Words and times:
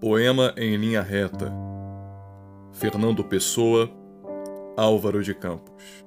Poema 0.00 0.52
em 0.56 0.76
linha 0.76 1.00
reta. 1.00 1.50
Fernando 2.72 3.24
Pessoa, 3.24 3.90
Álvaro 4.76 5.22
de 5.22 5.34
Campos. 5.34 6.04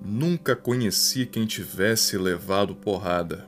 Nunca 0.00 0.56
conheci 0.56 1.26
quem 1.26 1.44
tivesse 1.44 2.16
levado 2.16 2.74
porrada. 2.74 3.46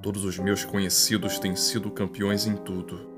Todos 0.00 0.24
os 0.24 0.38
meus 0.38 0.64
conhecidos 0.64 1.38
têm 1.38 1.56
sido 1.56 1.90
campeões 1.90 2.46
em 2.46 2.54
tudo. 2.54 3.17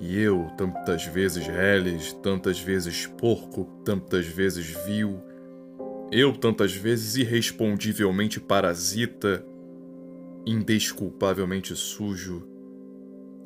E 0.00 0.18
eu, 0.20 0.50
tantas 0.56 1.04
vezes 1.04 1.46
reles, 1.46 2.12
tantas 2.14 2.58
vezes 2.58 3.06
porco, 3.06 3.64
tantas 3.84 4.26
vezes 4.26 4.66
vil, 4.84 5.22
eu, 6.10 6.32
tantas 6.32 6.74
vezes 6.74 7.16
irrespondivelmente 7.16 8.38
parasita, 8.38 9.44
indesculpavelmente 10.46 11.74
sujo. 11.74 12.46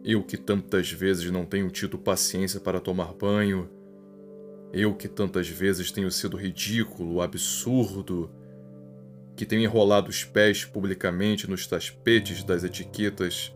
Eu 0.04 0.22
que 0.22 0.36
tantas 0.36 0.90
vezes 0.90 1.30
não 1.30 1.46
tenho 1.46 1.70
tido 1.70 1.98
paciência 1.98 2.60
para 2.60 2.80
tomar 2.80 3.14
banho. 3.14 3.70
Eu 4.72 4.94
que 4.94 5.08
tantas 5.08 5.48
vezes 5.48 5.90
tenho 5.90 6.10
sido 6.10 6.36
ridículo, 6.36 7.22
absurdo, 7.22 8.30
que 9.34 9.46
tenho 9.46 9.62
enrolado 9.62 10.10
os 10.10 10.24
pés 10.24 10.64
publicamente 10.64 11.48
nos 11.48 11.66
tapetes 11.66 12.42
das 12.44 12.64
etiquetas, 12.64 13.54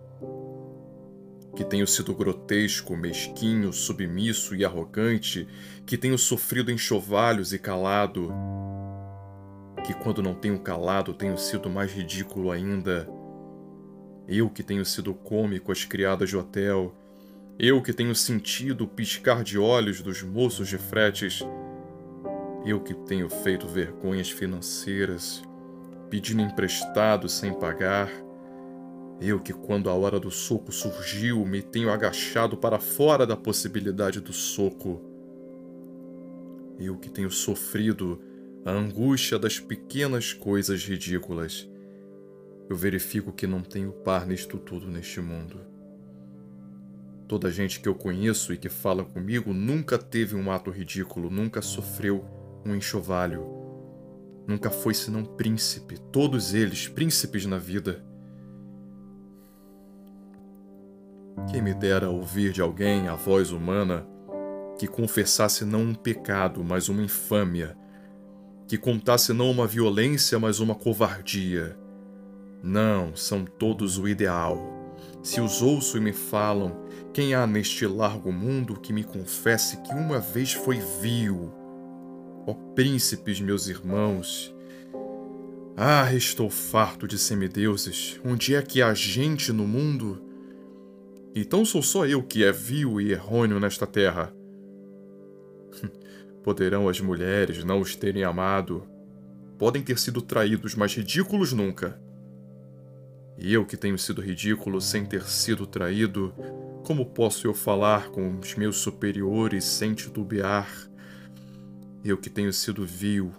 que 1.55 1.65
tenho 1.65 1.87
sido 1.87 2.15
grotesco, 2.15 2.97
mesquinho, 2.97 3.73
submisso 3.73 4.55
e 4.55 4.65
arrogante, 4.65 5.47
que 5.85 5.99
tenho 5.99 6.17
sofrido 6.17 6.71
enxovalhos 6.71 7.53
e 7.53 7.59
calado, 7.59 8.33
que 9.85 9.93
quando 9.95 10.23
não 10.23 10.35
tenho 10.35 10.59
calado 10.61 11.13
tenho 11.13 11.37
sido 11.37 11.69
mais 11.69 11.93
ridículo 11.93 12.51
ainda 12.51 13.09
eu 14.29 14.49
que 14.49 14.63
tenho 14.63 14.85
sido 14.85 15.13
cômico 15.15 15.73
às 15.73 15.85
criadas 15.85 16.29
de 16.29 16.37
hotel. 16.37 16.95
Eu 17.59 17.83
que 17.83 17.93
tenho 17.93 18.15
sentido 18.15 18.85
o 18.85 18.89
piscar 18.89 19.43
de 19.43 19.59
olhos 19.59 20.01
dos 20.01 20.23
moços 20.23 20.69
de 20.69 20.79
fretes. 20.79 21.45
Eu 22.65 22.81
que 22.81 22.95
tenho 22.95 23.29
feito 23.29 23.67
vergonhas 23.67 24.31
financeiras, 24.31 25.43
pedindo 26.09 26.43
emprestado 26.43 27.29
sem 27.29 27.53
pagar. 27.53 28.09
Eu 29.23 29.39
que, 29.41 29.53
quando 29.53 29.89
a 29.89 29.95
hora 29.95 30.19
do 30.19 30.31
soco 30.31 30.73
surgiu, 30.73 31.47
me 31.47 31.63
tenho 31.63 31.91
agachado 31.91 32.57
para 32.57 32.79
fora 32.79 33.27
da 33.27 33.37
possibilidade 33.37 34.21
do 34.21 34.33
soco. 34.33 35.01
Eu 36.79 36.99
que 36.99 37.09
tenho 37.09 37.31
sofrido 37.31 38.21
a 38.65 38.73
angústia 38.73 39.39
das 39.39 39.61
pequenas 39.61 40.33
coisas 40.33 40.85
ridículas 40.85 41.69
eu 42.73 42.77
verifico 42.77 43.31
que 43.31 43.47
não 43.47 43.61
tenho 43.61 43.93
par 43.93 44.27
nisto 44.27 44.57
tudo 44.57 44.91
neste 44.91 45.21
mundo. 45.21 45.61
Toda 47.29 47.51
gente 47.51 47.81
que 47.81 47.87
eu 47.87 47.95
conheço 47.95 48.51
e 48.51 48.57
que 48.57 48.71
fala 48.71 49.05
comigo 49.05 49.53
nunca 49.53 49.99
teve 49.99 50.35
um 50.35 50.51
ato 50.51 50.71
ridículo, 50.71 51.29
nunca 51.29 51.61
sofreu 51.61 52.25
um 52.65 52.75
enxovalho, 52.75 53.45
nunca 54.47 54.71
foi 54.71 54.95
senão 54.95 55.23
príncipe, 55.23 55.99
todos 56.11 56.55
eles 56.55 56.89
príncipes 56.89 57.45
na 57.45 57.59
vida. 57.59 58.03
Quem 61.51 61.63
me 61.63 61.75
dera 61.75 62.09
ouvir 62.09 62.53
de 62.53 62.61
alguém 62.61 63.09
a 63.09 63.15
voz 63.15 63.51
humana 63.51 64.07
que 64.79 64.87
confessasse 64.87 65.65
não 65.65 65.83
um 65.83 65.95
pecado, 65.95 66.65
mas 66.65 66.89
uma 66.89 67.03
infâmia, 67.03 67.77
que 68.67 68.79
contasse 68.79 69.33
não 69.33 69.51
uma 69.51 69.67
violência, 69.67 70.39
mas 70.39 70.61
uma 70.61 70.75
covardia, 70.75 71.77
não, 72.63 73.17
são 73.17 73.45
todos 73.45 73.99
o 73.99 74.07
ideal. 74.07 74.57
Se 75.23 75.41
os 75.41 75.63
ouço 75.63 75.97
e 75.97 76.01
me 76.01 76.13
falam, 76.13 76.85
quem 77.13 77.35
há 77.35 77.47
neste 77.47 77.87
largo 77.87 78.33
mundo 78.33 78.79
que 78.79 78.93
me 78.93 79.03
confesse 79.03 79.79
que 79.79 79.93
uma 79.93 80.21
vez 80.21 80.53
foi 80.53 80.79
vil? 81.01 81.53
Ó 82.47 82.55
príncipes, 82.75 83.41
meus 83.41 83.67
irmãos! 83.67 84.55
Ah, 85.77 86.13
estou 86.15 86.49
farto 86.49 87.09
de 87.09 87.19
semideuses. 87.19 88.21
Onde 88.25 88.55
é 88.55 88.63
que 88.63 88.81
há 88.81 88.95
gente 88.95 89.53
no 89.53 89.67
mundo? 89.67 90.23
Então 91.35 91.65
sou 91.65 91.83
só 91.83 92.07
eu 92.07 92.23
que 92.23 92.45
é 92.45 92.53
vil 92.53 93.01
e 93.01 93.11
errôneo 93.11 93.59
nesta 93.59 93.87
terra. 93.87 94.35
Poderão 96.45 96.89
as 96.89 97.01
mulheres 97.01 97.65
não 97.65 97.81
os 97.81 97.97
terem 97.97 98.23
amado. 98.23 98.87
Podem 99.59 99.83
ter 99.83 99.99
sido 99.99 100.21
traídos, 100.21 100.75
mas 100.75 100.95
ridículos 100.95 101.53
nunca. 101.53 101.99
E 103.39 103.53
eu 103.55 103.65
que 103.65 103.79
tenho 103.79 103.99
sido 103.99 104.21
ridículo 104.21 104.79
sem 104.79 105.07
ter 105.07 105.23
sido 105.23 105.67
traído, 105.67 106.35
como 106.85 107.07
posso 107.07 107.47
eu 107.47 107.55
falar 107.55 108.11
com 108.11 108.39
os 108.39 108.55
meus 108.55 108.77
superiores 108.77 109.65
sem 109.65 109.95
titubear? 109.95 110.69
Eu 112.05 112.19
que 112.19 112.29
tenho 112.29 112.53
sido 112.53 112.85
vil, 112.85 113.33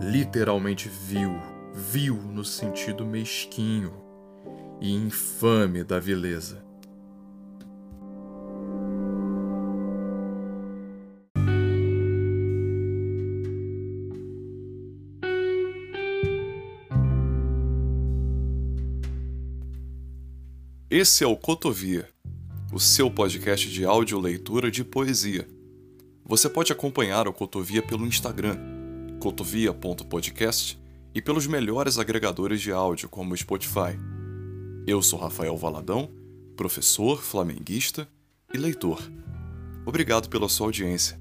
literalmente 0.00 0.88
vil, 0.88 1.32
vil 1.74 2.14
no 2.14 2.44
sentido 2.44 3.04
mesquinho 3.04 4.03
e 4.84 4.92
infame 4.92 5.82
da 5.82 5.98
vileza. 5.98 6.62
Esse 20.90 21.24
é 21.24 21.26
o 21.26 21.34
Cotovia, 21.34 22.06
o 22.70 22.78
seu 22.78 23.10
podcast 23.10 23.70
de 23.70 23.86
áudio 23.86 24.20
leitura 24.20 24.70
de 24.70 24.84
poesia. 24.84 25.48
Você 26.26 26.46
pode 26.46 26.72
acompanhar 26.72 27.26
o 27.26 27.32
Cotovia 27.32 27.82
pelo 27.82 28.06
Instagram, 28.06 28.58
cotovia.podcast, 29.18 30.78
e 31.14 31.22
pelos 31.22 31.46
melhores 31.46 31.96
agregadores 31.96 32.60
de 32.60 32.70
áudio, 32.70 33.08
como 33.08 33.32
o 33.32 33.36
Spotify. 33.36 33.96
Eu 34.86 35.00
sou 35.00 35.18
Rafael 35.18 35.56
Valadão, 35.56 36.10
professor, 36.54 37.22
flamenguista 37.22 38.06
e 38.52 38.58
leitor. 38.58 39.00
Obrigado 39.86 40.28
pela 40.28 40.46
sua 40.46 40.66
audiência. 40.66 41.18